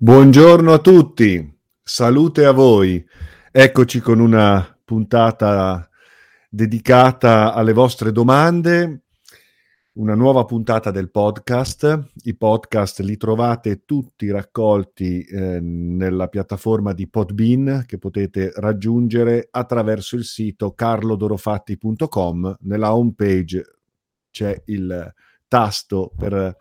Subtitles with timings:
[0.00, 3.04] Buongiorno a tutti, salute a voi.
[3.50, 5.88] Eccoci con una puntata
[6.48, 9.06] dedicata alle vostre domande,
[9.94, 12.10] una nuova puntata del podcast.
[12.22, 20.14] I podcast li trovate tutti raccolti eh, nella piattaforma di Podbean che potete raggiungere attraverso
[20.14, 22.58] il sito carlodorofatti.com.
[22.60, 23.64] Nella home page
[24.30, 25.12] c'è il
[25.48, 26.56] tasto per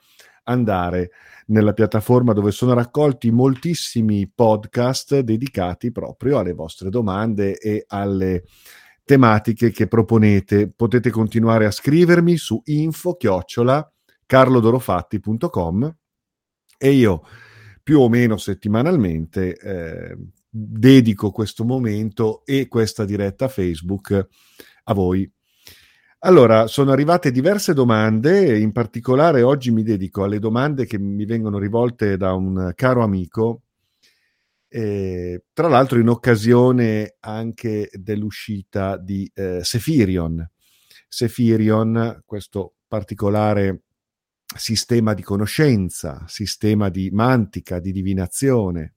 [0.47, 1.11] andare
[1.47, 8.43] nella piattaforma dove sono raccolti moltissimi podcast dedicati proprio alle vostre domande e alle
[9.03, 10.69] tematiche che proponete.
[10.69, 13.91] Potete continuare a scrivermi su info chiocciola
[14.25, 15.95] carlodorofatti.com
[16.77, 17.21] e io
[17.81, 20.17] più o meno settimanalmente eh,
[20.49, 24.27] dedico questo momento e questa diretta Facebook
[24.83, 25.29] a voi
[26.19, 31.59] allora, sono arrivate diverse domande, in particolare oggi mi dedico alle domande che mi vengono
[31.59, 33.61] rivolte da un caro amico,
[34.67, 40.49] eh, tra l'altro in occasione anche dell'uscita di eh, Sephirion.
[41.07, 43.83] Sephirion, questo particolare
[44.55, 48.95] sistema di conoscenza, sistema di mantica, di divinazione,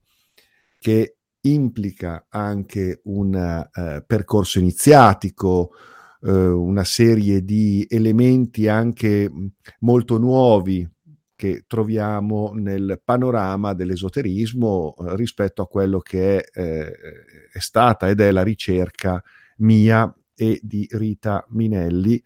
[0.78, 5.72] che implica anche un eh, percorso iniziatico,
[6.22, 9.30] eh, una serie di elementi anche
[9.80, 10.88] molto nuovi
[11.34, 16.92] che troviamo nel panorama dell'esoterismo eh, rispetto a quello che è, eh,
[17.50, 19.22] è, stata ed è la ricerca
[19.58, 22.22] mia e di Rita Minelli.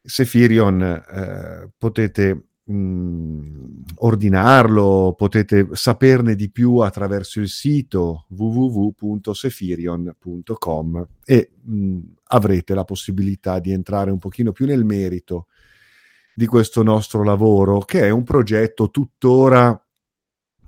[0.00, 11.98] Sefirion eh, potete mh, ordinarlo, potete saperne di più attraverso il sito www.sefirion.com e mh,
[12.28, 15.46] avrete la possibilità di entrare un pochino più nel merito
[16.34, 19.78] di questo nostro lavoro, che è un progetto tuttora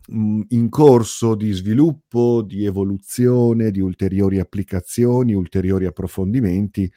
[0.09, 6.89] in corso di sviluppo, di evoluzione, di ulteriori applicazioni, ulteriori approfondimenti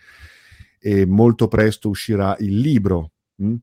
[0.80, 3.56] e molto presto uscirà il libro mh,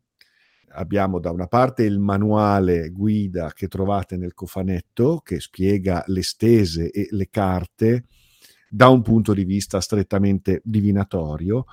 [0.76, 6.90] abbiamo da una parte il manuale guida che trovate nel cofanetto che spiega le stese
[6.90, 8.04] e le carte
[8.68, 11.64] da un punto di vista strettamente divinatorio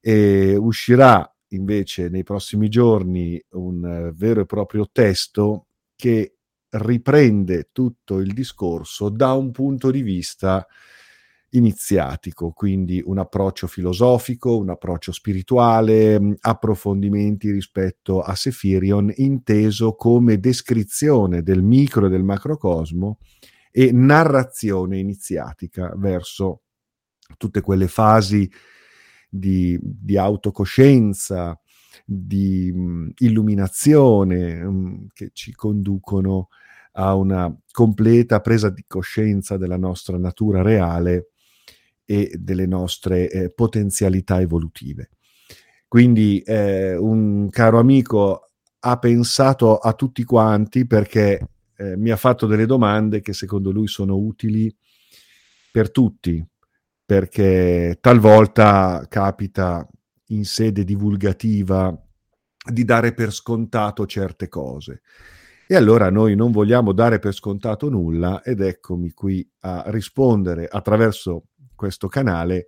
[0.00, 5.66] e uscirà invece nei prossimi giorni un vero e proprio testo
[5.96, 6.36] che
[6.68, 10.66] riprende tutto il discorso da un punto di vista
[11.50, 20.38] iniziatico, quindi un approccio filosofico, un approccio spirituale, mm, approfondimenti rispetto a Sephirion, inteso come
[20.38, 23.18] descrizione del micro e del macrocosmo
[23.70, 26.62] e narrazione iniziatica verso
[27.36, 28.50] tutte quelle fasi
[29.28, 31.58] di, di autocoscienza,
[32.04, 36.48] di mh, illuminazione mh, che ci conducono
[36.92, 41.30] a una completa presa di coscienza della nostra natura reale
[42.06, 45.10] e delle nostre eh, potenzialità evolutive.
[45.86, 48.50] Quindi eh, un caro amico
[48.80, 53.88] ha pensato a tutti quanti perché eh, mi ha fatto delle domande che secondo lui
[53.88, 54.74] sono utili
[55.70, 56.44] per tutti,
[57.04, 59.86] perché talvolta capita
[60.28, 61.94] in sede divulgativa
[62.72, 65.02] di dare per scontato certe cose.
[65.68, 71.46] E allora noi non vogliamo dare per scontato nulla ed eccomi qui a rispondere attraverso
[71.76, 72.66] questo canale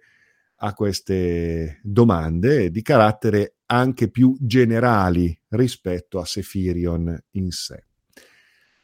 [0.60, 7.84] a queste domande di carattere anche più generali rispetto a Sephirion in sé.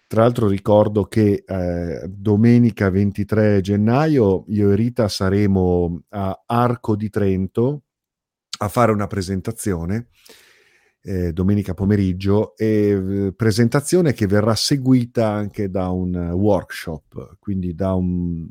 [0.06, 7.10] Tra l'altro ricordo che eh, domenica 23 gennaio io e Rita saremo a Arco di
[7.10, 7.82] Trento
[8.58, 10.08] a fare una presentazione
[11.06, 12.66] eh, domenica pomeriggio e
[13.26, 18.48] eh, presentazione che verrà seguita anche da un workshop, quindi da un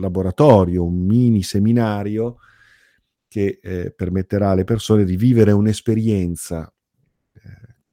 [0.00, 2.38] laboratorio, un mini seminario
[3.28, 6.70] che eh, permetterà alle persone di vivere un'esperienza
[7.32, 7.40] eh,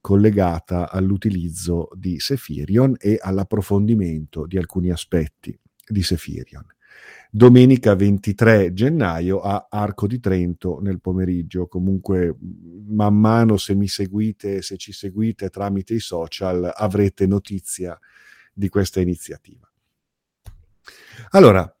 [0.00, 6.64] collegata all'utilizzo di Sephirion e all'approfondimento di alcuni aspetti di Sephirion.
[7.32, 11.68] Domenica 23 gennaio a Arco di Trento nel pomeriggio.
[11.68, 12.36] Comunque,
[12.88, 17.98] man mano se mi seguite, se ci seguite tramite i social, avrete notizia
[18.52, 19.70] di questa iniziativa.
[21.30, 21.72] Allora,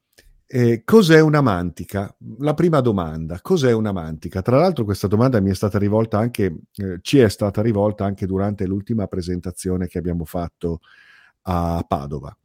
[0.52, 2.12] eh, cos'è una mantica?
[2.38, 4.42] La prima domanda, cos'è una mantica?
[4.42, 8.26] Tra l'altro questa domanda mi è stata rivolta anche, eh, ci è stata rivolta anche
[8.26, 10.80] durante l'ultima presentazione che abbiamo fatto
[11.42, 12.36] a Padova.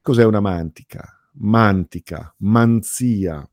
[0.00, 1.28] Cos'è una mantica?
[1.38, 3.44] Mantica, manzia,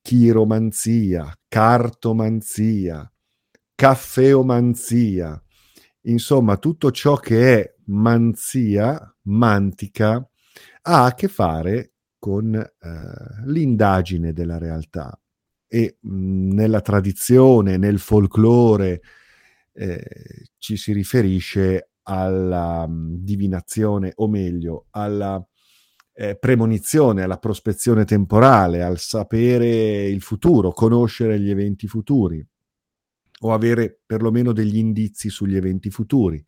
[0.00, 3.12] chiromanzia, cartomanzia,
[3.74, 5.42] caffeomanzia,
[6.02, 10.26] insomma tutto ciò che è manzia, mantica,
[10.84, 11.91] ha a che fare
[12.22, 12.70] con eh,
[13.46, 15.20] l'indagine della realtà
[15.66, 19.00] e mh, nella tradizione, nel folklore,
[19.72, 25.44] eh, ci si riferisce alla mh, divinazione, o meglio, alla
[26.12, 32.46] eh, premonizione, alla prospezione temporale, al sapere il futuro, conoscere gli eventi futuri
[33.40, 36.40] o avere perlomeno degli indizi sugli eventi futuri.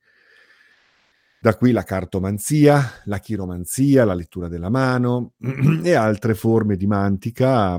[1.44, 5.34] Da qui la cartomanzia, la chiromanzia, la lettura della mano
[5.84, 7.78] e altre forme di mantica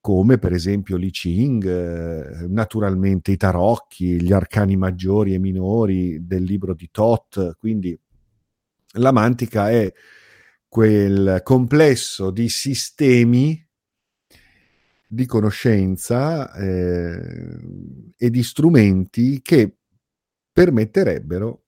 [0.00, 6.42] come per esempio l'I Ching, eh, naturalmente i tarocchi, gli arcani maggiori e minori del
[6.42, 7.96] libro di Tot, quindi
[8.94, 9.92] la mantica è
[10.66, 13.64] quel complesso di sistemi
[15.06, 17.56] di conoscenza eh,
[18.16, 19.76] e di strumenti che
[20.52, 21.60] permetterebbero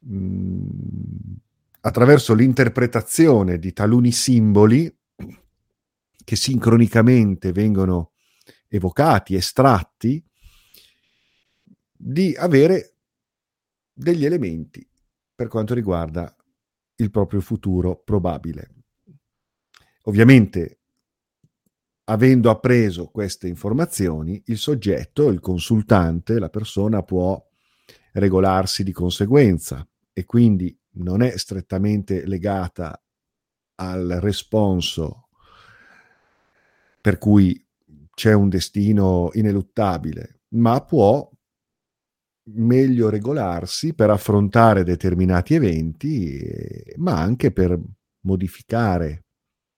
[0.00, 1.34] mh, mm,
[1.80, 4.94] attraverso l'interpretazione di taluni simboli
[6.24, 8.12] che sincronicamente vengono
[8.68, 10.22] evocati, estratti,
[11.92, 12.94] di avere
[13.92, 14.86] degli elementi
[15.34, 16.34] per quanto riguarda
[16.96, 18.74] il proprio futuro probabile.
[20.04, 20.80] Ovviamente,
[22.04, 27.42] avendo appreso queste informazioni, il soggetto, il consultante, la persona può
[28.12, 33.00] regolarsi di conseguenza e quindi non è strettamente legata
[33.76, 35.28] al responso
[37.00, 37.66] per cui
[38.12, 41.30] c'è un destino ineluttabile, ma può
[42.52, 46.38] meglio regolarsi per affrontare determinati eventi,
[46.96, 47.80] ma anche per
[48.24, 49.24] modificare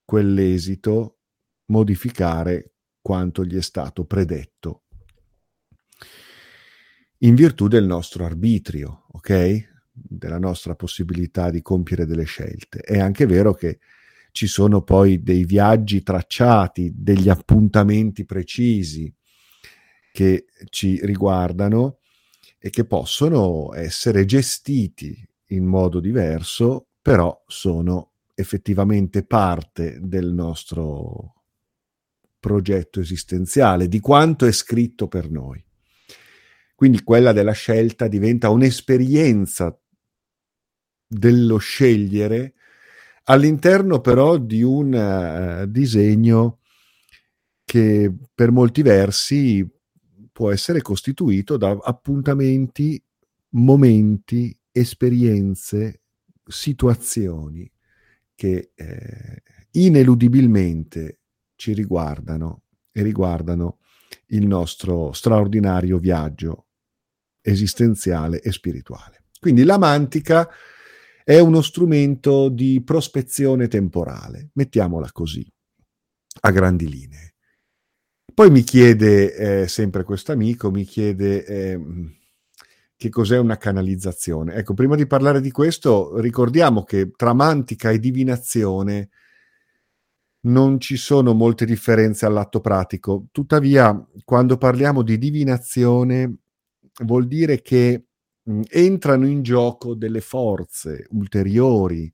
[0.04, 1.18] quell'esito,
[1.66, 4.82] modificare quanto gli è stato predetto
[7.24, 9.70] in virtù del nostro arbitrio, ok?
[9.92, 12.80] Della nostra possibilità di compiere delle scelte.
[12.80, 13.78] È anche vero che
[14.32, 19.12] ci sono poi dei viaggi tracciati, degli appuntamenti precisi
[20.10, 21.98] che ci riguardano
[22.58, 31.34] e che possono essere gestiti in modo diverso, però sono effettivamente parte del nostro
[32.40, 35.62] progetto esistenziale, di quanto è scritto per noi.
[36.82, 39.80] Quindi quella della scelta diventa un'esperienza
[41.06, 42.54] dello scegliere
[43.26, 46.58] all'interno però di un uh, disegno
[47.64, 49.64] che per molti versi
[50.32, 53.00] può essere costituito da appuntamenti,
[53.50, 56.00] momenti, esperienze,
[56.44, 57.70] situazioni
[58.34, 61.20] che eh, ineludibilmente
[61.54, 63.78] ci riguardano e riguardano
[64.30, 66.66] il nostro straordinario viaggio
[67.42, 69.24] esistenziale e spirituale.
[69.38, 70.48] Quindi la mantica
[71.24, 75.46] è uno strumento di prospezione temporale, mettiamola così,
[76.40, 77.34] a grandi linee.
[78.34, 81.80] Poi mi chiede, eh, sempre questo amico, mi chiede eh,
[82.96, 84.54] che cos'è una canalizzazione.
[84.54, 89.10] Ecco, prima di parlare di questo, ricordiamo che tra mantica e divinazione
[90.44, 93.26] non ci sono molte differenze all'atto pratico.
[93.30, 96.41] Tuttavia, quando parliamo di divinazione,
[97.04, 98.06] vuol dire che
[98.42, 102.12] mh, entrano in gioco delle forze ulteriori,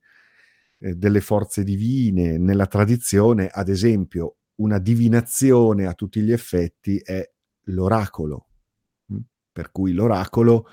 [0.80, 7.28] eh, delle forze divine nella tradizione, ad esempio una divinazione a tutti gli effetti è
[7.64, 8.48] l'oracolo,
[9.52, 10.66] per cui l'oracolo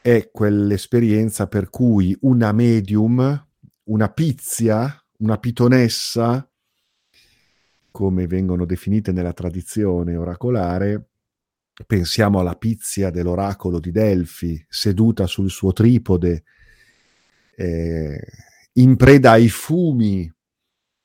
[0.00, 3.46] è quell'esperienza per cui una medium,
[3.84, 6.50] una pizia, una pitonessa,
[7.90, 11.08] come vengono definite nella tradizione oracolare,
[11.86, 16.44] pensiamo alla pizia dell'oracolo di Delfi, seduta sul suo tripode,
[17.56, 18.20] eh,
[18.74, 20.32] in preda ai fumi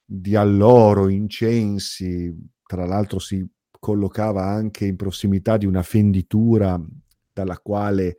[0.06, 2.34] di alloro, incensi,
[2.66, 3.46] tra l'altro si
[3.80, 6.82] collocava anche in prossimità di una fenditura
[7.32, 8.18] dalla quale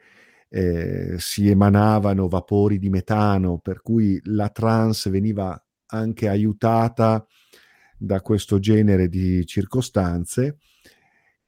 [0.49, 7.25] eh, si emanavano vapori di metano, per cui la trance veniva anche aiutata
[7.97, 10.59] da questo genere di circostanze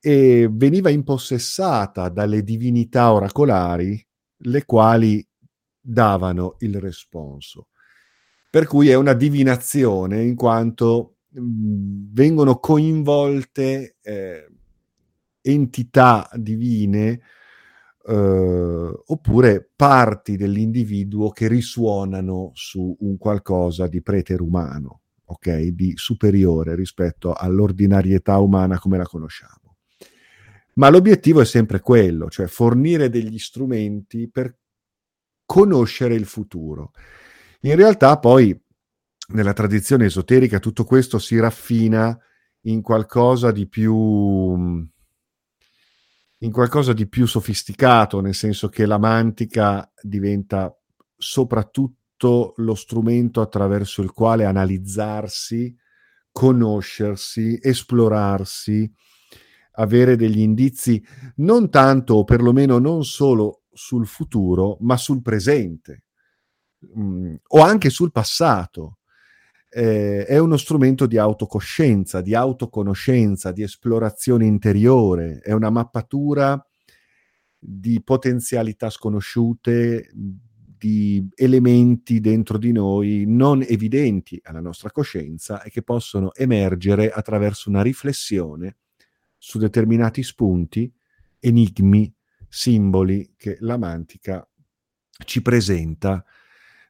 [0.06, 4.00] e veniva impossessata dalle divinità oracolari,
[4.42, 5.26] le quali
[5.80, 7.70] davano il responso.
[8.48, 14.46] Per cui è una divinazione in quanto vengono coinvolte eh,
[15.40, 17.20] entità divine
[18.06, 25.56] eh, oppure parti dell'individuo che risuonano su un qualcosa di preterumano, ok?
[25.70, 29.65] Di superiore rispetto all'ordinarietà umana come la conosciamo.
[30.76, 34.58] Ma l'obiettivo è sempre quello, cioè fornire degli strumenti per
[35.44, 36.92] conoscere il futuro.
[37.60, 38.58] In realtà poi
[39.28, 42.16] nella tradizione esoterica tutto questo si raffina
[42.62, 44.84] in qualcosa di più
[46.40, 50.76] in qualcosa di più sofisticato, nel senso che la mantica diventa
[51.16, 55.74] soprattutto lo strumento attraverso il quale analizzarsi,
[56.30, 58.92] conoscersi, esplorarsi,
[59.76, 61.02] avere degli indizi
[61.36, 66.04] non tanto o perlomeno non solo sul futuro, ma sul presente
[66.78, 68.98] mh, mm, o anche sul passato.
[69.68, 76.64] Eh, è uno strumento di autocoscienza, di autoconoscenza, di esplorazione interiore, è una mappatura
[77.58, 80.10] di potenzialità sconosciute,
[80.78, 87.68] di elementi dentro di noi non evidenti alla nostra coscienza e che possono emergere attraverso
[87.68, 88.76] una riflessione
[89.38, 90.92] su determinati spunti,
[91.38, 92.12] enigmi,
[92.48, 94.48] simboli che la mantica
[95.24, 96.24] ci presenta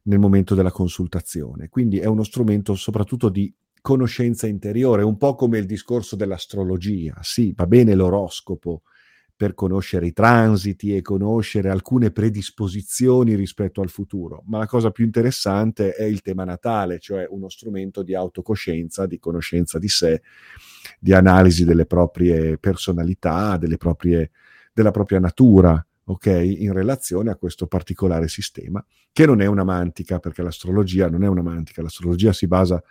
[0.05, 1.69] nel momento della consultazione.
[1.69, 7.19] Quindi è uno strumento soprattutto di conoscenza interiore, un po' come il discorso dell'astrologia.
[7.23, 8.83] Sì, va bene l'oroscopo
[9.37, 15.05] per conoscere i transiti e conoscere alcune predisposizioni rispetto al futuro, ma la cosa più
[15.05, 20.23] interessante è il tema natale, cioè uno strumento di autocoscienza, di conoscenza di sé,
[20.99, 24.31] di analisi delle proprie personalità, delle proprie,
[24.73, 30.19] della propria natura, ok, in relazione a questo particolare sistema, che non è una mantica,
[30.19, 32.83] perché l'astrologia non è una mantica, l'astrologia si basa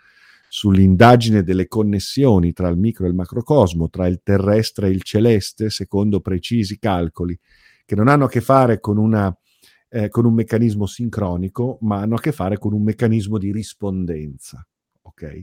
[0.56, 5.68] sull'indagine delle connessioni tra il micro e il macrocosmo, tra il terrestre e il celeste,
[5.68, 7.38] secondo precisi calcoli,
[7.84, 9.36] che non hanno a che fare con, una,
[9.90, 14.66] eh, con un meccanismo sincronico, ma hanno a che fare con un meccanismo di rispondenza.
[15.02, 15.42] Ok?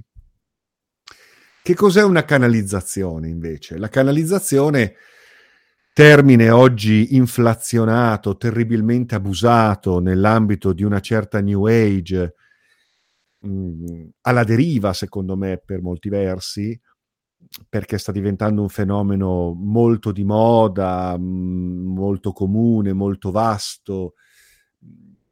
[1.61, 3.77] Che cos'è una canalizzazione invece?
[3.77, 4.95] La canalizzazione
[5.93, 12.33] termine oggi inflazionato, terribilmente abusato nell'ambito di una certa New Age,
[13.43, 16.79] mh, mm, alla deriva secondo me per molti versi,
[17.69, 24.15] perché sta diventando un fenomeno molto di moda, mh, mm, molto comune, molto vasto,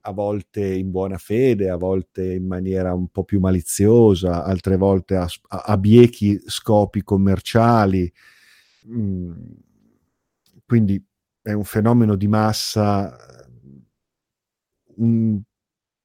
[0.04, 5.16] a volte in buona fede, a volte in maniera un po' più maliziosa, altre volte
[5.16, 8.12] a, a, a biechi scopi commerciali.
[8.86, 9.32] Mh, mm,
[10.66, 11.04] quindi
[11.42, 13.16] è un fenomeno di massa,
[14.96, 15.42] un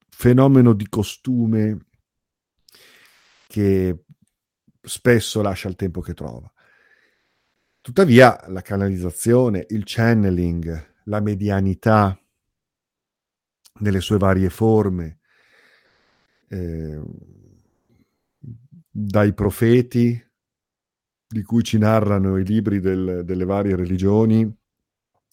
[0.09, 1.86] fenomeno di costume
[3.47, 4.03] che
[4.81, 6.51] spesso lascia il tempo che trova.
[7.81, 12.19] Tuttavia la canalizzazione, il channeling, la medianità
[13.79, 15.19] nelle sue varie forme,
[16.49, 17.01] eh,
[18.89, 20.21] dai profeti
[21.29, 24.53] di cui ci narrano i libri del, delle varie religioni,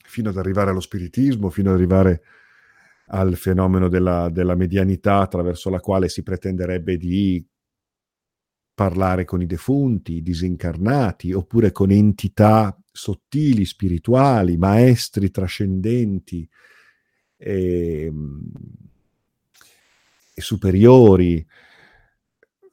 [0.04, 2.23] fino ad arrivare allo spiritismo, fino ad arrivare
[3.06, 7.44] al fenomeno della, della medianità attraverso la quale si pretenderebbe di
[8.75, 16.49] parlare con i defunti, i disincarnati, oppure con entità sottili, spirituali, maestri trascendenti
[17.37, 18.12] e,
[20.35, 21.47] e superiori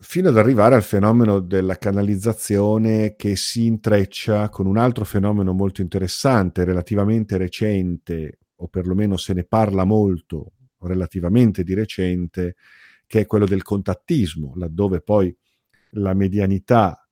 [0.01, 5.81] fino ad arrivare al fenomeno della canalizzazione che si intreccia con un altro fenomeno molto
[5.81, 12.55] interessante, relativamente recente, o perlomeno se ne parla molto, relativamente di recente,
[13.05, 15.35] che è quello del contattismo, laddove poi
[15.91, 17.07] la medianità,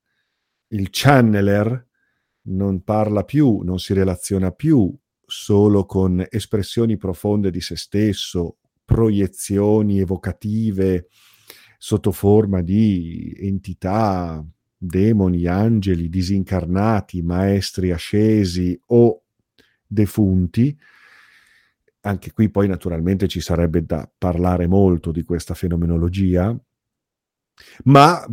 [0.70, 1.88] il channeler,
[2.42, 4.94] non parla più, non si relaziona più
[5.26, 11.08] solo con espressioni profonde di se stesso, proiezioni evocative,
[11.78, 14.44] sotto forma di entità,
[14.76, 19.24] demoni, angeli, disincarnati, maestri ascesi o
[19.86, 20.76] defunti.
[22.02, 26.58] Anche qui poi naturalmente ci sarebbe da parlare molto di questa fenomenologia,
[27.84, 28.26] ma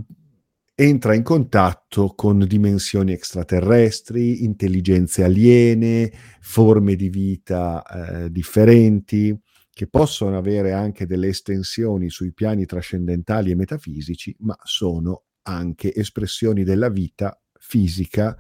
[0.78, 9.34] entra in contatto con dimensioni extraterrestri, intelligenze aliene, forme di vita eh, differenti,
[9.72, 16.62] che possono avere anche delle estensioni sui piani trascendentali e metafisici, ma sono anche espressioni
[16.62, 18.36] della vita fisica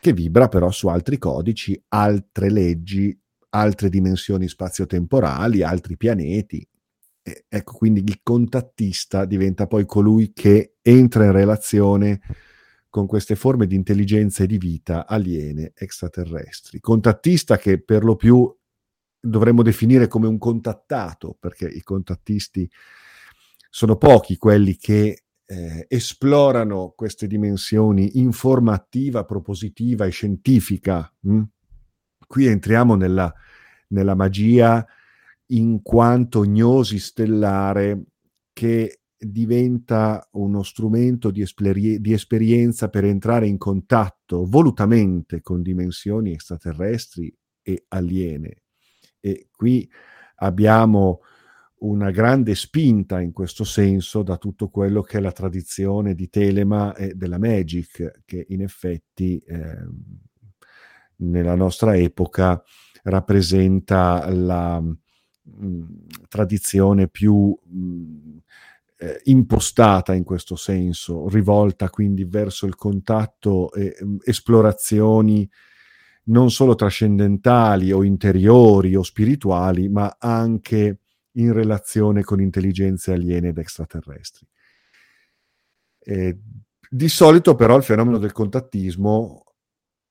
[0.00, 3.18] che vibra però su altri codici, altre leggi,
[3.50, 6.66] altre dimensioni spazio-temporali, altri pianeti.
[7.26, 12.20] Ecco, quindi il contattista diventa poi colui che entra in relazione
[12.90, 16.80] con queste forme di intelligenza e di vita aliene extraterrestri.
[16.80, 18.54] Contattista che per lo più
[19.18, 22.70] dovremmo definire come un contattato, perché i contattisti
[23.70, 31.10] sono pochi quelli che eh, esplorano queste dimensioni in forma attiva, propositiva e scientifica.
[31.22, 31.42] Hm?
[32.26, 33.32] Qui entriamo nella,
[33.88, 34.86] nella magia
[35.46, 38.04] in quanto gnosi stellare
[38.52, 46.32] che diventa uno strumento di, esperi- di, esperienza per entrare in contatto volutamente con dimensioni
[46.32, 48.62] extraterrestri e aliene.
[49.20, 49.88] E qui
[50.36, 51.20] abbiamo
[51.78, 56.94] una grande spinta in questo senso da tutto quello che è la tradizione di Telema
[56.94, 59.86] e della Magic, che in effetti eh,
[61.16, 62.62] nella nostra epoca
[63.02, 64.82] rappresenta la
[66.28, 68.36] tradizione più mh,
[68.96, 75.48] eh, impostata in questo senso, rivolta quindi verso il contatto e mh, esplorazioni
[76.26, 81.00] non solo trascendentali o interiori o spirituali, ma anche
[81.32, 84.46] in relazione con intelligenze aliene ed extraterrestri.
[85.98, 86.38] Eh,
[86.88, 89.44] di solito però il fenomeno del contattismo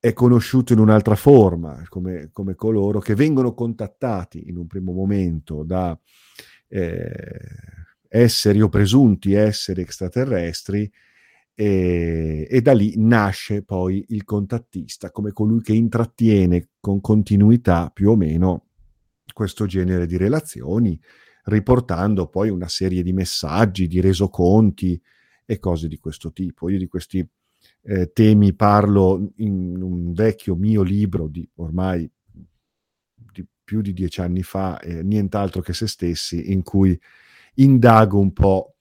[0.03, 5.63] è conosciuto in un'altra forma, come, come coloro che vengono contattati in un primo momento
[5.63, 5.98] da
[6.67, 7.39] eh,
[8.10, 10.91] esseri o presunti esseri extraterrestri
[11.55, 18.10] e, e, da lì nasce poi il contattista come colui che intrattiene con continuità più
[18.10, 18.65] o meno
[19.31, 21.00] questo genere di relazioni,
[21.45, 25.01] riportando poi una serie di messaggi, di resoconti
[25.45, 26.69] e cose di questo tipo.
[26.69, 27.25] Io di questi
[27.84, 32.10] eh, temi parlo in un vecchio mio libro di ormai
[33.32, 36.98] di più di dieci anni fa, eh, nient'altro che se stessi, in cui
[37.55, 38.75] indago un po'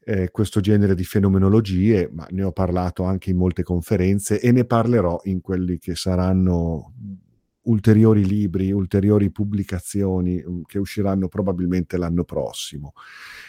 [0.00, 4.64] eh, questo genere di fenomenologie, ma ne ho parlato anche in molte conferenze e ne
[4.64, 6.94] parlerò in quelli che saranno
[7.62, 12.92] ulteriori libri, ulteriori pubblicazioni mm, che usciranno probabilmente l'anno prossimo,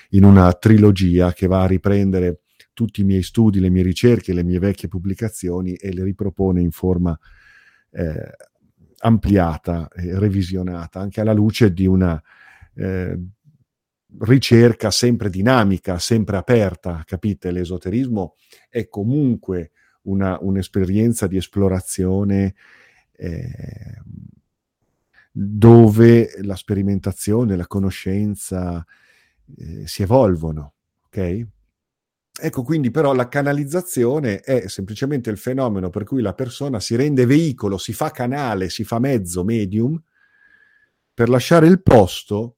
[0.09, 2.41] in una trilogia che va a riprendere
[2.79, 6.71] tutti i miei studi, le mie ricerche, le mie vecchie pubblicazioni e le ripropone in
[6.71, 7.19] forma
[7.91, 8.31] eh,
[8.99, 12.21] ampliata e revisionata, anche alla luce di una
[12.75, 13.19] eh,
[14.19, 17.51] ricerca sempre dinamica, sempre aperta, capite?
[17.51, 18.35] L'esoterismo
[18.69, 19.71] è comunque
[20.03, 22.55] una, un'esperienza di esplorazione
[23.11, 24.01] eh,
[25.33, 28.85] dove la sperimentazione, la conoscenza
[29.57, 30.75] eh, si evolvono,
[31.07, 31.47] ok?
[32.41, 37.25] Ecco, quindi però la canalizzazione è semplicemente il fenomeno per cui la persona si rende
[37.25, 40.01] veicolo, si fa canale, si fa mezzo, medium,
[41.13, 42.57] per lasciare il posto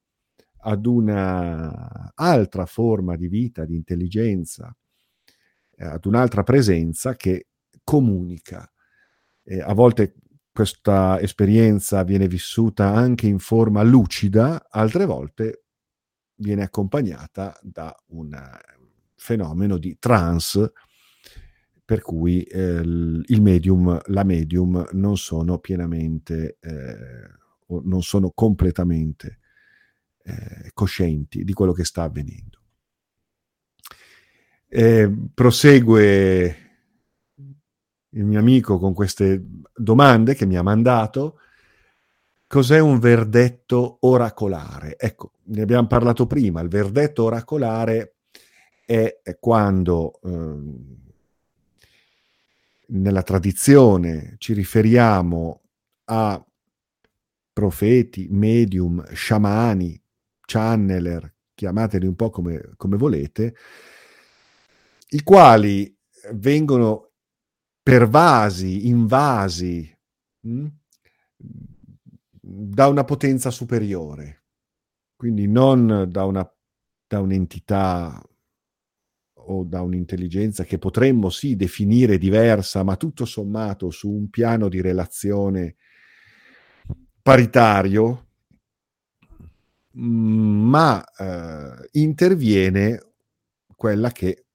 [0.64, 4.74] ad una altra forma di vita, di intelligenza,
[5.76, 7.48] eh, ad un'altra presenza che
[7.82, 8.70] comunica.
[9.42, 10.14] Eh, a volte
[10.52, 15.64] questa esperienza viene vissuta anche in forma lucida, altre volte
[16.36, 18.32] viene accompagnata da un
[19.22, 20.72] fenomeno di trance
[21.84, 26.96] per cui eh, il medium, la medium non sono pienamente eh,
[27.66, 29.38] o non sono completamente
[30.24, 32.60] eh, coscienti di quello che sta avvenendo.
[35.34, 36.56] prosegue
[38.14, 41.38] il mio amico con queste domande che mi ha mandato.
[42.46, 44.96] Cos'è un verdetto oracolare?
[44.98, 46.60] Ecco, ne abbiamo parlato prima.
[46.60, 48.16] Il verdetto oracolare
[48.92, 51.90] è quando eh,
[52.88, 55.62] nella tradizione ci riferiamo
[56.04, 56.44] a
[57.54, 59.98] profeti, medium, sciamani,
[60.40, 63.56] channeler, chiamateli un po' come, come volete,
[65.08, 65.96] i quali
[66.34, 67.12] vengono
[67.82, 69.90] pervasi, invasi
[70.40, 70.66] mh, mm,
[72.42, 74.44] da una potenza superiore,
[75.16, 76.46] quindi non da, una,
[77.06, 78.22] da un'entità
[79.46, 84.80] o da un'intelligenza che potremmo sì definire diversa, ma tutto sommato su un piano di
[84.80, 85.76] relazione
[87.22, 88.28] paritario,
[89.98, 93.12] mm, ma eh, interviene
[93.76, 94.46] quella che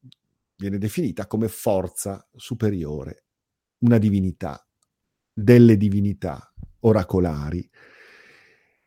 [0.56, 3.26] viene definita come forza superiore,
[3.80, 4.66] una divinità,
[5.32, 7.70] delle divinità oracolari.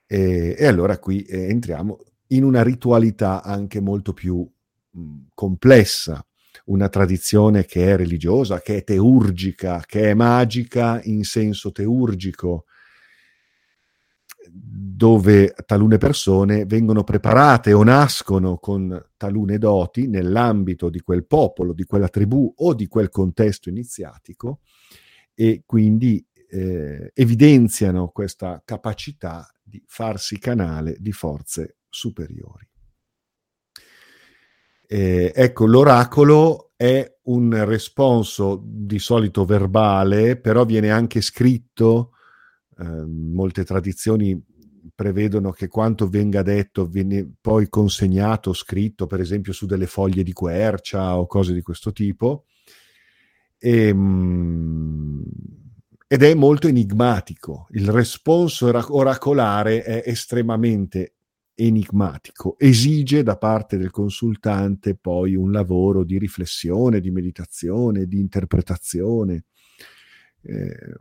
[0.07, 4.49] E, e allora qui eh, entriamo in una ritualità anche molto più
[5.35, 6.24] complessa,
[6.66, 12.64] una tradizione che è religiosa, che è teurgica, che è magica in senso teurgico,
[14.53, 21.85] dove talune persone vengono preparate o nascono con talune doti nell'ambito di quel popolo, di
[21.85, 24.61] quella tribù o di quel contesto iniziatico
[25.35, 32.70] e quindi eh, evidenziano questa capacità di farsi canale di forze superiori.
[34.92, 42.11] Eh, ecco, l'oracolo è un responso di solito verbale, però viene anche scritto,
[42.76, 44.37] eh, molte tradizioni
[44.92, 50.33] prevedono che quanto venga detto viene poi consegnato, scritto per esempio su delle foglie di
[50.33, 52.46] quercia o cose di questo tipo.
[53.59, 55.24] E, ehm,
[56.09, 57.68] ed è molto enigmatico.
[57.70, 61.14] Il responso oracolare è estremamente
[61.61, 69.44] enigmatico, esige da parte del consultante poi un lavoro di riflessione, di meditazione, di interpretazione
[70.42, 70.94] eh,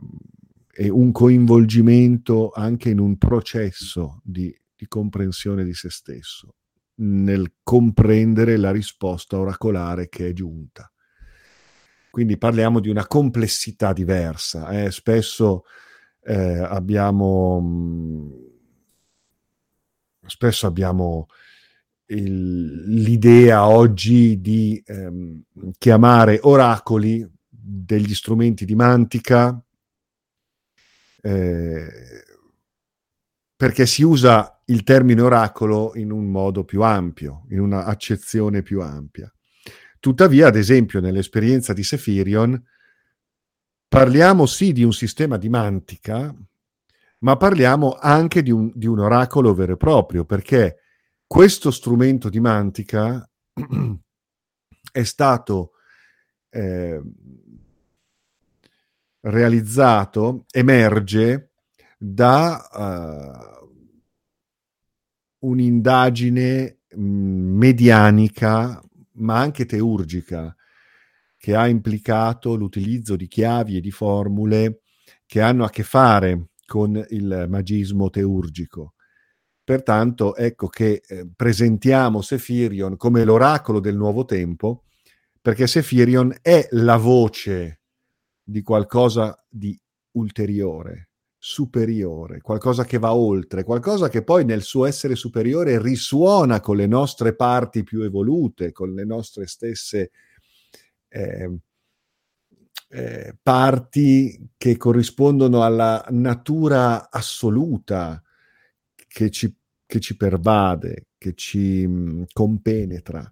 [0.72, 6.56] e un coinvolgimento anche in un processo di, di comprensione di se stesso,
[6.96, 10.90] nel comprendere la risposta oracolare che è giunta.
[12.10, 14.68] Quindi parliamo di una complessità diversa.
[14.82, 14.90] Eh.
[14.90, 15.64] Spesso
[16.22, 18.49] eh, abbiamo mh,
[20.30, 21.26] spesso abbiamo
[22.06, 25.42] il, l'idea oggi di ehm,
[25.76, 29.62] chiamare oracoli degli strumenti di mantica
[31.22, 31.88] eh,
[33.54, 38.80] perché si usa il termine oracolo in un modo più ampio, in una accezione più
[38.80, 39.30] ampia.
[39.98, 42.62] Tuttavia, ad esempio, nell'esperienza di Sephirion,
[43.86, 46.34] parliamo sì di un sistema di mantica,
[47.20, 50.78] ma parliamo anche di un, di un oracolo vero e proprio, perché
[51.26, 53.28] questo strumento di mantica
[54.92, 55.72] è stato
[56.50, 57.00] eh,
[59.20, 61.52] realizzato, emerge
[61.98, 63.70] da uh,
[65.40, 70.54] un'indagine medianica, ma anche teurgica,
[71.36, 74.82] che ha implicato l'utilizzo di chiavi e di formule
[75.26, 78.94] che hanno a che fare con il magismo teurgico.
[79.64, 84.84] Pertanto ecco che eh, presentiamo Sefirion come l'oracolo del nuovo tempo,
[85.42, 87.80] perché Sefirion è la voce
[88.40, 89.76] di qualcosa di
[90.12, 96.76] ulteriore, superiore, qualcosa che va oltre, qualcosa che poi nel suo essere superiore risuona con
[96.76, 100.12] le nostre parti più evolute, con le nostre stesse
[101.08, 101.50] eh,
[102.92, 108.20] eh, parti che corrispondono alla natura assoluta
[109.06, 109.54] che ci,
[109.86, 113.30] che ci pervade, che ci mh, mm, compenetra.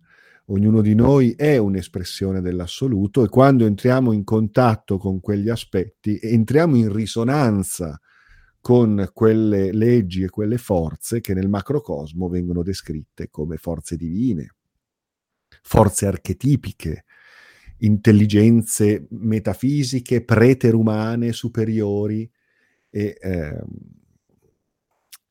[0.51, 6.77] Ognuno di noi è un'espressione dell'assoluto e quando entriamo in contatto con quegli aspetti, entriamo
[6.77, 8.01] in risonanza
[8.61, 14.55] con quelle leggi e quelle forze che nel macrocosmo vengono descritte come forze divine,
[15.63, 17.05] forze archetipiche,
[17.79, 22.29] intelligenze metafisiche, preterumane, superiori
[22.91, 23.63] e, eh,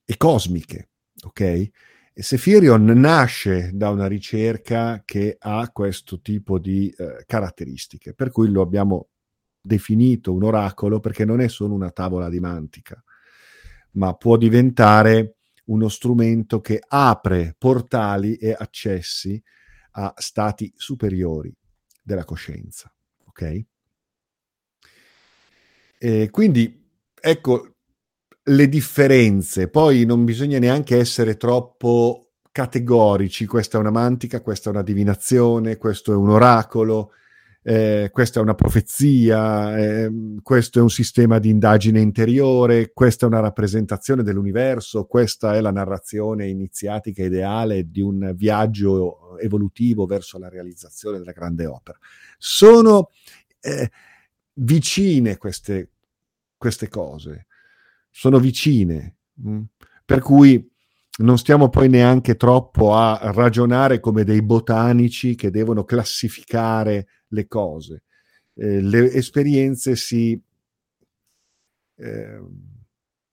[0.06, 0.90] e cosmiche.
[1.24, 1.70] Ok?
[2.14, 8.62] Sephirion nasce da una ricerca che ha questo tipo di eh, caratteristiche, per cui lo
[8.62, 9.10] abbiamo
[9.62, 13.04] definito un oracolo perché non è solo una tavola di mantica,
[13.92, 19.42] ma può diventare uno strumento che apre portali e accessi
[19.92, 21.54] a stati superiori
[22.08, 22.92] della coscienza.
[23.26, 23.66] Ok?
[26.00, 26.90] E quindi
[27.20, 27.76] ecco
[28.44, 29.68] le differenze.
[29.68, 33.46] Poi non bisogna neanche essere troppo categorici.
[33.46, 37.12] Questa è una mantica, questa è una divinazione, questo è un oracolo.
[37.70, 40.10] Eh, questa è una profezia, eh,
[40.42, 45.72] questo è un sistema di indagine interiore, questa è una rappresentazione dell'universo, questa è la
[45.72, 51.98] narrazione iniziatica ideale di un viaggio evolutivo verso la realizzazione della grande opera.
[52.38, 53.10] Sono
[53.60, 53.92] eh,
[54.54, 55.90] vicine queste,
[56.56, 57.48] queste, cose,
[58.10, 59.50] sono vicine, mh?
[59.52, 59.62] Mm?
[60.06, 60.72] per cui
[61.18, 68.04] non stiamo poi neanche troppo a ragionare come dei botanici che devono classificare le cose.
[68.54, 70.40] Eh, le esperienze si
[71.96, 72.42] eh,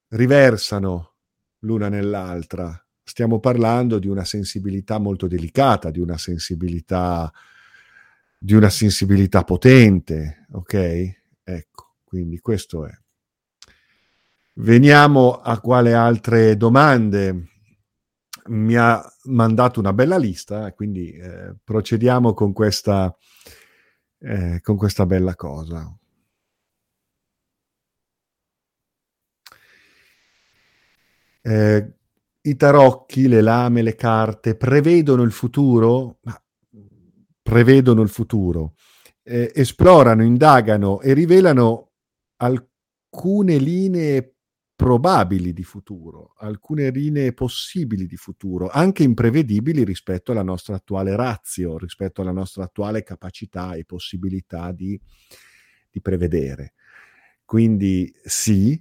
[0.09, 1.15] riversano
[1.61, 2.79] l'una nell'altra.
[3.03, 7.31] Stiamo parlando di una sensibilità molto delicata, di una sensibilità,
[8.39, 10.75] di una sensibilità potente, ok?
[11.43, 12.93] Ecco, quindi questo è.
[14.55, 17.49] Veniamo a quale altre domande
[18.47, 23.17] mi ha mandato una bella lista, quindi eh, procediamo con questa,
[24.19, 25.97] eh, con questa bella cosa.
[31.41, 31.95] Eh,
[32.43, 36.19] I tarocchi, le lame, le carte prevedono il futuro?
[36.23, 36.39] Ma
[37.43, 38.75] prevedono il futuro,
[39.23, 41.91] eh, esplorano, indagano e rivelano
[42.37, 44.34] alcune linee
[44.77, 51.79] probabili di futuro, alcune linee possibili di futuro, anche imprevedibili rispetto alla nostra attuale razio,
[51.79, 55.01] rispetto alla nostra attuale capacità e possibilità di,
[55.91, 56.75] di prevedere.
[57.45, 58.81] Quindi sì,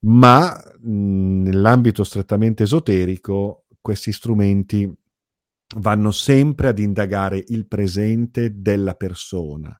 [0.00, 4.90] ma mh, nell'ambito strettamente esoterico questi strumenti
[5.76, 9.78] vanno sempre ad indagare il presente della persona,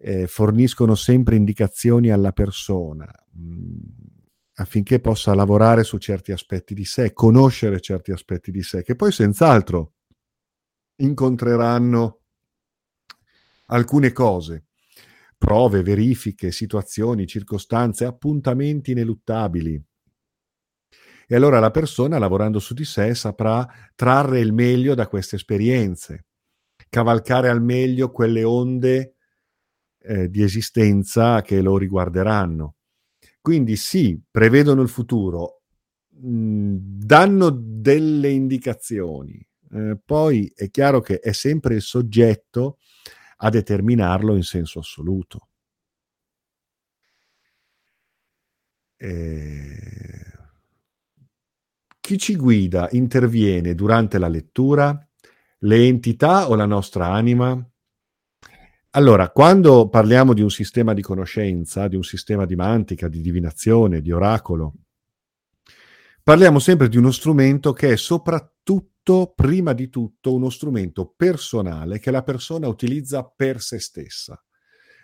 [0.00, 4.14] eh, forniscono sempre indicazioni alla persona mh,
[4.58, 9.12] affinché possa lavorare su certi aspetti di sé, conoscere certi aspetti di sé, che poi
[9.12, 9.94] senz'altro
[10.96, 12.20] incontreranno
[13.66, 14.66] alcune cose
[15.38, 19.82] prove, verifiche, situazioni, circostanze, appuntamenti ineluttabili.
[21.28, 26.26] E allora la persona, lavorando su di sé, saprà trarre il meglio da queste esperienze,
[26.88, 29.16] cavalcare al meglio quelle onde
[29.98, 32.76] eh, di esistenza che lo riguarderanno.
[33.46, 35.62] Quindi sì, prevedono il futuro,
[36.08, 42.78] mh, mm, danno delle indicazioni, eh, poi è chiaro che è sempre il soggetto
[43.36, 45.50] a determinarlo in senso assoluto.
[48.96, 50.32] Eh,
[52.00, 55.08] chi ci guida interviene durante la lettura?
[55.58, 57.64] Le entità o la nostra anima?
[58.96, 64.00] Allora, quando parliamo di un sistema di conoscenza, di un sistema di mantica, di divinazione,
[64.00, 64.74] di oracolo,
[66.22, 72.00] parliamo sempre di uno strumento che è soprattutto tutto, prima di tutto, uno strumento personale
[72.00, 74.42] che la persona utilizza per se stessa,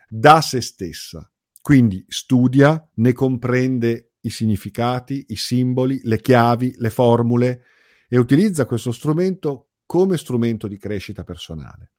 [0.08, 1.30] da se stessa.
[1.60, 7.62] Quindi studia, ne comprende i significati, i simboli, le chiavi, le formule
[8.08, 11.91] e utilizza questo strumento come strumento di crescita personale.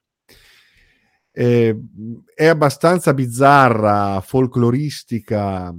[1.36, 1.76] Eh,
[2.32, 5.74] è abbastanza bizzarra, folcloristica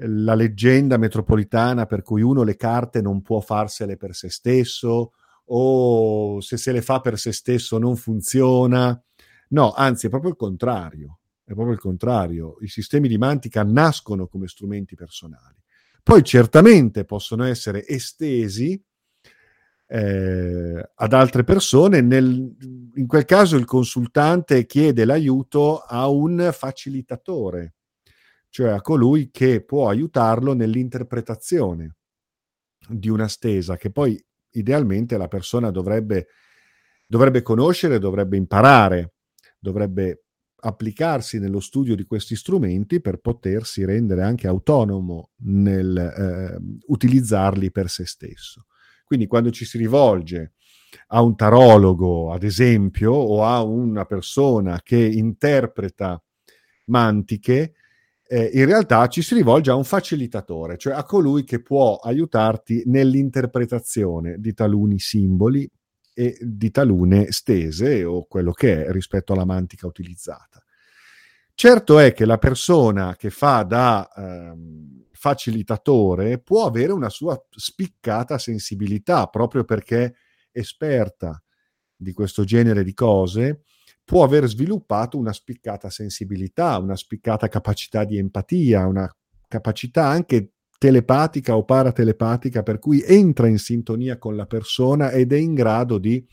[0.00, 5.12] la leggenda metropolitana per cui uno le carte non può farsele per se stesso
[5.46, 9.00] o se se le fa per se stesso non funziona.
[9.48, 11.20] No, anzi è proprio il contrario.
[11.42, 12.56] È proprio il contrario.
[12.60, 15.54] I sistemi di mantica nascono come strumenti personali.
[16.02, 18.80] Poi certamente possono essere estesi
[19.86, 22.00] eh, ad altre persone.
[22.00, 22.56] Nel,
[22.94, 27.74] in quel caso il consultante chiede l'aiuto a un facilitatore,
[28.48, 31.96] cioè a colui che può aiutarlo nell'interpretazione
[32.88, 36.28] di una stesa, che poi idealmente la persona dovrebbe,
[37.06, 39.14] dovrebbe conoscere, dovrebbe imparare,
[39.58, 40.22] dovrebbe
[40.58, 47.88] applicarsi nello studio di questi strumenti per potersi rendere anche autonomo nel eh, utilizzarli per
[47.88, 48.66] se stesso.
[49.06, 50.54] Quindi quando ci si rivolge
[51.08, 56.20] a un tarologo, ad esempio, o a una persona che interpreta
[56.86, 57.74] mantiche,
[58.26, 62.82] eh, in realtà ci si rivolge a un facilitatore, cioè a colui che può aiutarti
[62.86, 65.70] nell'interpretazione di taluni simboli
[66.12, 70.60] e di talune stese o quello che è rispetto alla mantica utilizzata.
[71.54, 78.38] Certo è che la persona che fa da ehm, facilitatore può avere una sua spiccata
[78.38, 80.14] sensibilità proprio perché
[80.52, 81.42] esperta
[81.96, 83.62] di questo genere di cose
[84.04, 89.12] può aver sviluppato una spiccata sensibilità, una spiccata capacità di empatia, una
[89.48, 95.36] capacità anche telepatica o paratelepatica per cui entra in sintonia con la persona ed è
[95.36, 96.24] in grado di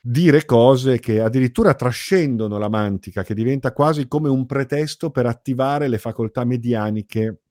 [0.00, 5.86] dire cose che addirittura trascendono la mantica, che diventa quasi come un pretesto per attivare
[5.86, 7.43] le facoltà medianiche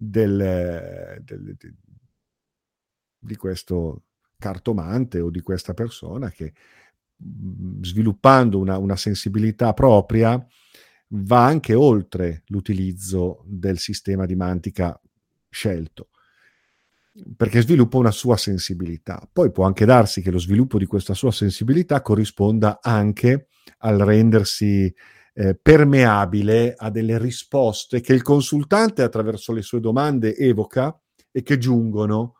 [0.00, 1.76] del, del, del,
[3.18, 4.04] di questo
[4.38, 6.54] cartomante o di questa persona che
[7.80, 10.44] sviluppando una, una sensibilità propria,
[11.08, 15.00] va anche oltre l'utilizzo del sistema di mantica
[15.48, 16.10] scelto,
[17.36, 19.28] perché sviluppa una sua sensibilità.
[19.32, 24.94] Poi può anche darsi che lo sviluppo di questa sua sensibilità corrisponda anche al rendersi
[25.40, 31.58] eh, permeabile a delle risposte che il consultante attraverso le sue domande evoca e che
[31.58, 32.38] giungono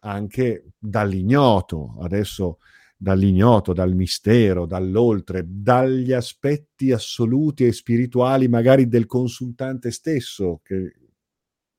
[0.00, 1.96] anche dall'ignoto.
[2.00, 2.58] Adesso
[2.96, 10.94] dall'ignoto, dal mistero, dall'oltre, dagli aspetti assoluti e spirituali magari del consultante stesso, che,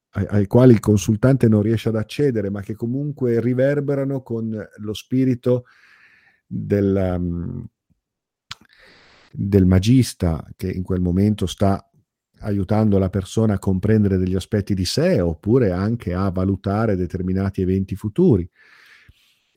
[0.09, 4.93] ai, ai, quali il consultante non riesce ad accedere, ma che comunque riverberano con lo
[4.93, 5.63] spirito
[6.45, 7.65] del, um,
[9.31, 11.83] del magista che in quel momento sta
[12.39, 17.95] aiutando la persona a comprendere degli aspetti di sé oppure anche a valutare determinati eventi
[17.95, 18.47] futuri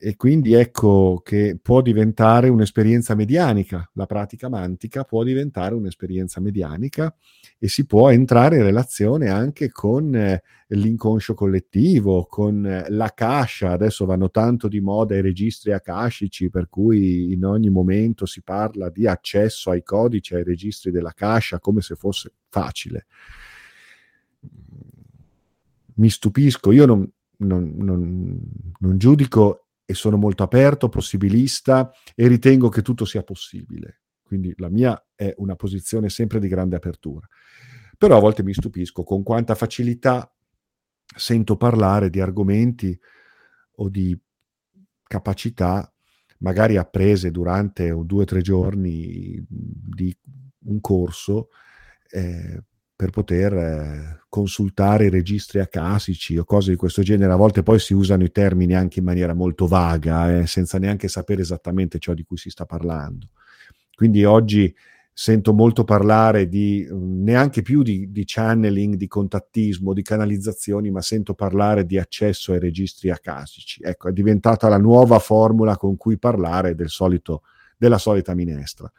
[0.03, 7.15] e quindi ecco che può diventare un'esperienza medianica, la pratica mantica può diventare un'esperienza medianica
[7.59, 14.05] e si può entrare in relazione anche con eh, l'inconscio collettivo, con eh, l'akasha, adesso
[14.05, 19.05] vanno tanto di moda i registri akashici per cui in ogni momento si parla di
[19.05, 23.05] accesso ai codici, ai registri dell'akasha come se fosse facile.
[25.93, 28.39] mi stupisco, io non, non, non,
[28.79, 34.01] non giudico e sono molto aperto, possibilista e ritengo che tutto sia possibile.
[34.23, 37.27] Quindi la mia è una posizione sempre di grande apertura.
[37.97, 40.33] Però a volte mi stupisco con quanta facilità
[41.13, 42.97] sento parlare di argomenti
[43.75, 44.17] o di
[45.03, 45.93] capacità
[46.37, 50.17] magari apprese durante due o tre giorni di
[50.63, 51.49] un corso
[52.09, 52.63] eh,
[53.01, 57.33] per poter eh, consultare i registri acasici o cose di questo genere.
[57.33, 61.07] A volte poi si usano i termini anche in maniera molto vaga, eh, senza neanche
[61.07, 63.29] sapere esattamente ciò di cui si sta parlando.
[63.95, 64.71] Quindi oggi
[65.11, 71.33] sento molto parlare di neanche più di, di, channeling, di contattismo, di canalizzazioni, ma sento
[71.33, 73.81] parlare di accesso ai registri acasici.
[73.83, 77.41] Ecco, è diventata la nuova formula con cui parlare del solito,
[77.75, 78.91] della solita minestra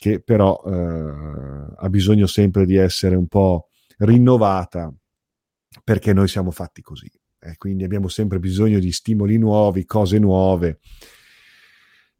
[0.00, 4.90] che però eh, ha bisogno sempre di essere un po' rinnovata
[5.84, 7.10] perché noi siamo fatti così.
[7.38, 10.80] Eh, quindi abbiamo sempre bisogno di stimoli nuovi, cose nuove.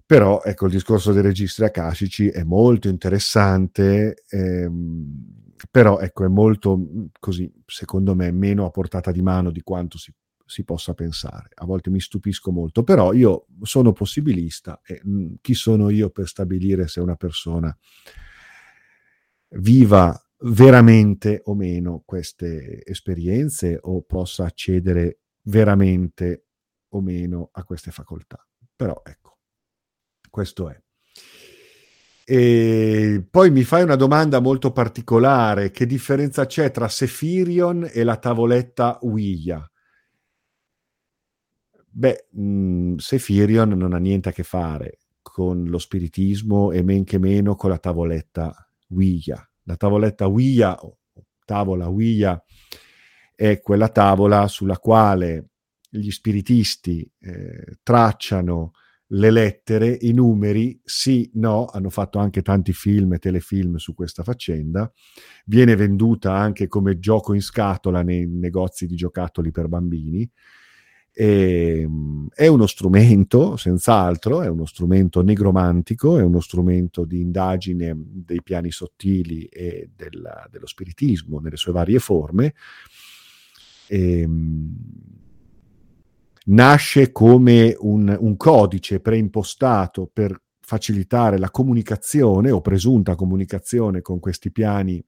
[0.04, 6.78] Però ecco il discorso dei registri akashici è molto interessante, ehm, però ecco è molto
[7.18, 10.12] così, secondo me, meno a portata di mano di quanto si
[10.50, 11.50] si possa pensare.
[11.54, 16.10] A volte mi stupisco molto, però io sono possibilista e mh, mm, chi sono io
[16.10, 17.74] per stabilire se una persona
[19.50, 26.46] viva veramente o meno queste esperienze o possa accedere veramente
[26.88, 28.44] o meno a queste facoltà.
[28.74, 29.38] Però ecco,
[30.28, 30.82] questo è.
[32.24, 38.16] E poi mi fai una domanda molto particolare: che differenza c'è tra Sefirion e la
[38.16, 39.69] tavoletta Ouija?
[41.92, 47.04] Beh, mh, mhmm, Sefirion non ha niente a che fare con lo spiritismo e men
[47.04, 48.54] che meno con la tavoletta
[48.90, 49.48] Ouija.
[49.64, 50.78] La tavoletta Ouija,
[51.44, 52.42] tavola Ouija,
[53.34, 55.50] è quella tavola sulla quale
[55.88, 58.72] gli spiritisti eh, tracciano
[59.12, 64.22] le lettere, i numeri, sì, no, hanno fatto anche tanti film e telefilm su questa
[64.22, 64.90] faccenda,
[65.46, 70.30] viene venduta anche come gioco in scatola nei negozi di giocattoli per bambini
[71.12, 77.92] e, ehm, è uno strumento, senz'altro, è uno strumento negromantico, è uno strumento di indagine
[77.96, 82.54] dei piani sottili e della, dello spiritismo nelle sue varie forme.
[83.88, 84.76] E, ehm,
[86.42, 94.50] nasce come un, un codice preimpostato per facilitare la comunicazione o presunta comunicazione con questi
[94.50, 95.04] piani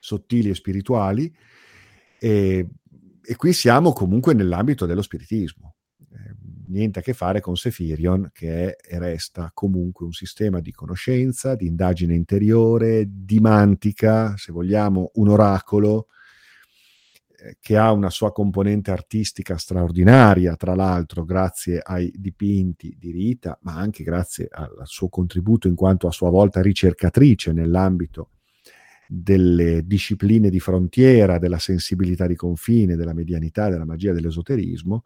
[0.00, 1.32] sottili e spirituali.
[2.18, 2.66] E
[3.24, 5.76] e qui siamo comunque nell'ambito dello spiritismo.
[5.98, 6.36] Eh,
[6.68, 11.54] niente a che fare con Sefirion, che è e resta comunque un sistema di conoscenza,
[11.54, 16.08] di indagine interiore, di mantica, se vogliamo, un oracolo
[17.36, 23.56] eh, che ha una sua componente artistica straordinaria, tra l'altro grazie ai dipinti di Rita,
[23.62, 28.30] ma anche grazie al suo contributo in quanto a sua volta ricercatrice nell'ambito
[29.14, 35.04] delle discipline di frontiera, della sensibilità di confine, della medianità, della magia dell'esoterismo,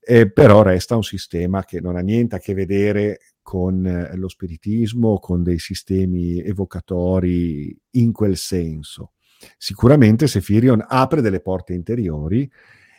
[0.00, 4.28] eh, però resta un sistema che non ha niente a che vedere con eh, lo
[4.28, 9.12] spiritismo, con dei sistemi evocatori in quel senso.
[9.58, 12.48] Sicuramente Sefirion apre delle porte interiori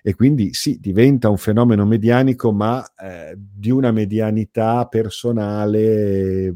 [0.03, 6.53] e quindi sì, diventa un fenomeno medianico, ma eh, di una medianità personale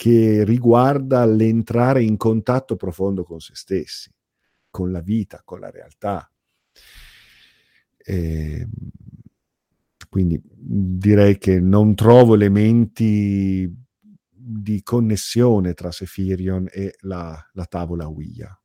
[0.00, 4.10] che riguarda l'entrare in contatto profondo con se stessi,
[4.70, 6.32] con la vita, con la realtà.
[7.98, 8.66] E
[10.08, 13.70] quindi direi che non trovo elementi
[14.30, 18.58] di connessione tra Sefirion e la, la tavola Ouija.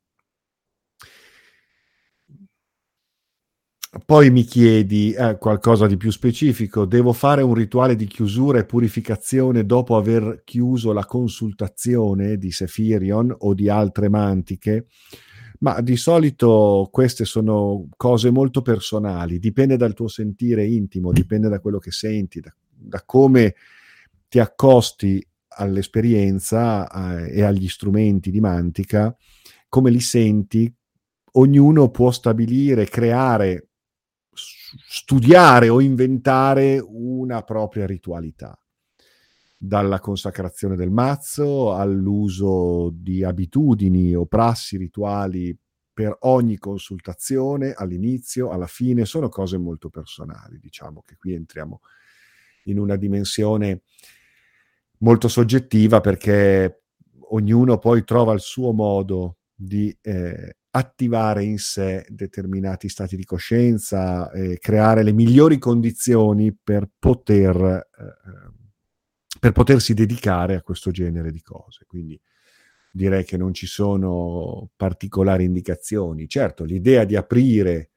[4.04, 8.66] Poi mi chiedi eh, qualcosa di più specifico, devo fare un rituale di chiusura e
[8.66, 14.86] purificazione dopo aver chiuso la consultazione di Sefirion o di altre mantiche?
[15.60, 21.60] Ma di solito queste sono cose molto personali, dipende dal tuo sentire intimo, dipende da
[21.60, 23.54] quello che senti, da, da come
[24.28, 25.26] ti accosti
[25.58, 26.86] all'esperienza
[27.20, 29.16] eh, e agli strumenti di mantica,
[29.68, 30.70] come li senti,
[31.32, 33.65] ognuno può stabilire, creare
[34.36, 38.58] studiare o inventare una propria ritualità,
[39.56, 45.58] dalla consacrazione del mazzo all'uso di abitudini o prassi rituali
[45.92, 50.58] per ogni consultazione, all'inizio, alla fine, sono cose molto personali.
[50.58, 51.80] Diciamo che qui entriamo
[52.64, 53.80] in una dimensione
[54.98, 56.82] molto soggettiva perché
[57.30, 64.30] ognuno poi trova il suo modo di eh, attivare in sé determinati stati di coscienza,
[64.30, 68.52] eh, creare le migliori condizioni per poter, eh,
[69.40, 71.86] per potersi dedicare a questo genere di cose.
[71.86, 72.20] Quindi
[72.92, 76.28] direi che non ci sono particolari indicazioni.
[76.28, 77.90] Certo, l'idea di aprire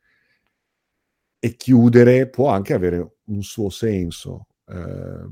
[1.37, 5.27] e chiudere può anche avere un suo senso, eh,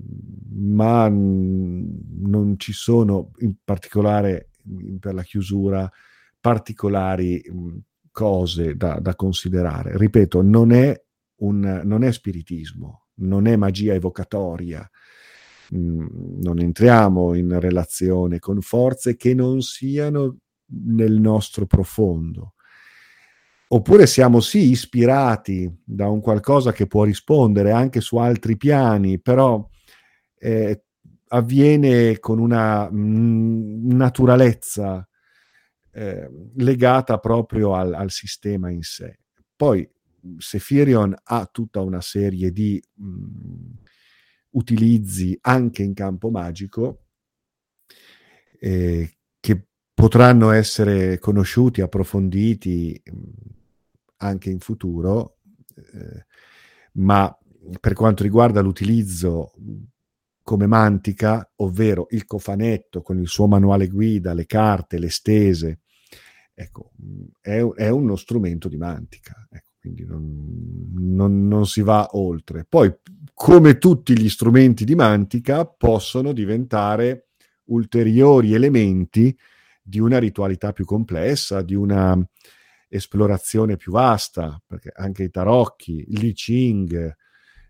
[0.50, 4.50] ma non ci sono in particolare
[5.00, 5.89] per la chiusura
[6.48, 7.43] particolari
[8.10, 9.98] cose da, da, considerare.
[9.98, 10.98] Ripeto, non è,
[11.39, 14.89] un, non è spiritismo, non è magia evocatoria,
[15.72, 20.38] non entriamo in relazione con forze che non siano
[20.68, 22.54] nel nostro profondo.
[23.68, 29.68] Oppure siamo sì ispirati da un qualcosa che può rispondere anche su altri piani, però
[30.39, 30.86] eh,
[31.28, 35.06] avviene con una mh, naturalezza
[35.98, 39.18] eh, legata proprio al, al, sistema in sé.
[39.56, 39.89] Poi
[40.38, 43.72] Sefirion ha tutta una serie di mh,
[44.52, 47.06] utilizzi anche in campo magico
[48.60, 53.20] eh, che potranno essere conosciuti, approfonditi mh,
[54.18, 55.39] anche in futuro,
[55.76, 56.26] eh,
[56.93, 57.36] ma
[57.80, 59.52] per quanto riguarda l'utilizzo
[60.43, 65.80] come mantica, ovvero il cofanetto con il suo manuale guida, le carte, le stese,
[66.60, 66.91] ecco,
[67.39, 72.66] è, è uno strumento di mantica, ecco, quindi non, non, non si va oltre.
[72.68, 72.91] Poi,
[73.32, 77.28] come tutti gli strumenti di mantica, possono diventare
[77.66, 79.38] ulteriori elementi
[79.84, 82.20] di una ritualità più complessa, di una
[82.88, 87.16] esplorazione più vasta, perché anche i tarocchi, l'I Ching,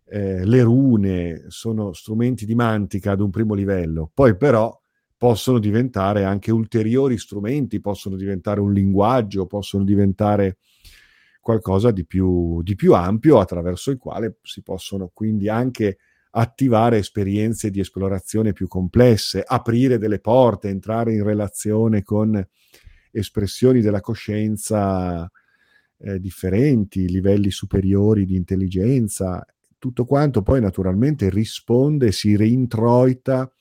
[0.05, 4.73] eh, le rune sono strumenti di mantica ad un primo livello, poi però
[5.17, 10.57] possono diventare anche ulteriori strumenti, possono diventare un linguaggio, possono diventare
[11.41, 15.97] qualcosa di più, di più ampio attraverso il quale si possono quindi anche
[16.31, 22.45] attivare esperienze di esplorazione più complesse, aprire delle porte, entrare in relazione con
[23.11, 25.29] espressioni della coscienza
[25.99, 29.43] eh, differenti, livelli superiori di intelligenza,
[29.79, 33.51] tutto quanto poi naturalmente risponde, si reintroita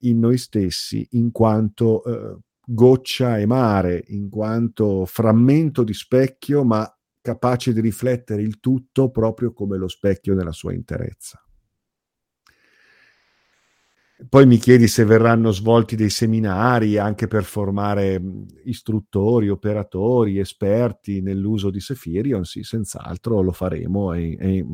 [0.00, 6.92] in noi stessi in quanto eh, goccia e mare, in quanto frammento di specchio, ma
[7.20, 11.42] capace di riflettere il tutto proprio come lo specchio nella sua interezza.
[14.28, 18.20] Poi mi chiedi se verranno svolti dei seminari anche per formare
[18.64, 22.44] istruttori, operatori, esperti nell'uso di Sefirion.
[22.44, 24.64] Sì, senz'altro lo faremo, è, è,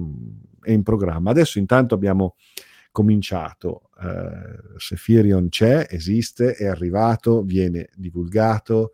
[0.62, 1.30] è in programma.
[1.30, 2.34] Adesso intanto abbiamo
[2.96, 3.90] cominciato.
[4.00, 8.92] Uh, Sefirion c'è, esiste, è arrivato, viene divulgato,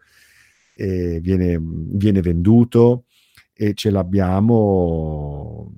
[0.75, 3.05] eh, viene, viene venduto
[3.53, 5.73] e ce l'abbiamo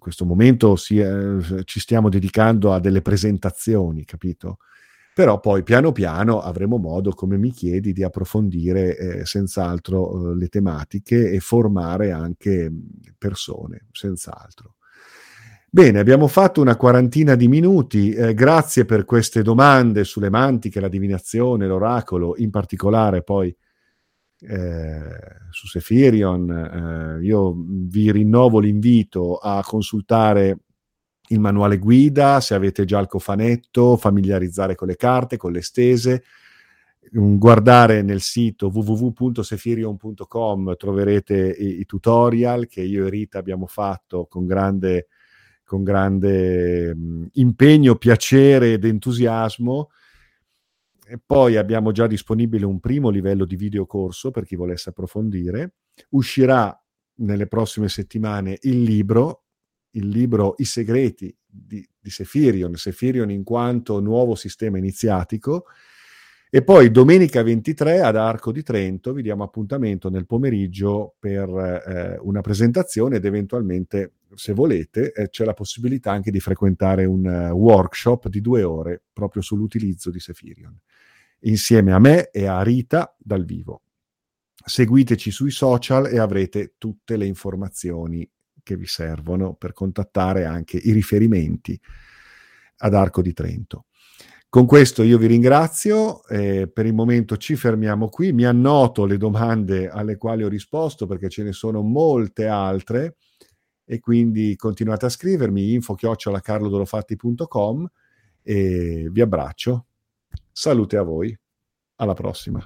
[0.00, 4.58] questo momento si, eh, ci stiamo dedicando a delle presentazioni, capito?
[5.14, 10.48] Però poi piano piano avremo modo, come mi chiedi, di approfondire eh, senz'altro eh, le
[10.48, 12.72] tematiche e formare anche
[13.18, 14.76] persone, senz'altro.
[15.72, 18.10] Bene, abbiamo fatto una quarantina di minuti.
[18.10, 23.56] Eh, grazie per queste domande sulle mantiche, la divinazione, l'oracolo, in particolare poi
[24.40, 25.00] eh,
[25.50, 27.20] su Sefirion.
[27.20, 30.58] Eh, io vi rinnovo l'invito a consultare
[31.28, 36.24] il manuale guida, se avete già il cofanetto, familiarizzare con le carte, con le stese,
[37.16, 44.26] mm, guardare nel sito www.sefirion.com troverete i, i, tutorial che io e Rita abbiamo fatto
[44.28, 45.06] con grande,
[45.70, 49.90] con grande mh, impegno, piacere ed entusiasmo
[51.06, 55.74] e poi abbiamo già disponibile un primo livello di videocorso per chi volesse approfondire.
[56.08, 56.76] Uscirà
[57.18, 59.44] nelle prossime settimane il libro,
[59.90, 65.66] il libro I segreti di, di Sefirion, Sefirion in quanto nuovo sistema iniziatico.
[66.50, 72.18] E poi domenica 23 ad Arco di Trento vi diamo appuntamento nel pomeriggio per eh,
[72.22, 77.52] una presentazione ed eventualmente, se volete, eh, c'è la possibilità anche di frequentare un uh,
[77.52, 80.78] workshop di due ore proprio sull'utilizzo di Sefirion
[81.40, 83.82] insieme a me e a Rita dal vivo.
[84.62, 88.28] Seguiteci sui social e avrete tutte le informazioni
[88.62, 91.80] che vi servono per contattare anche i riferimenti
[92.78, 93.86] ad Arco di Trento.
[94.48, 99.16] Con questo io vi ringrazio, eh, per il momento ci fermiamo qui, mi annoto le
[99.16, 103.16] domande alle quali ho risposto perché ce ne sono molte altre
[103.92, 107.90] e quindi continuate a scrivermi info chiocciolacarlodolofatti.com
[108.40, 109.86] e vi abbraccio.
[110.52, 111.36] Salute a voi.
[111.96, 112.64] Alla prossima.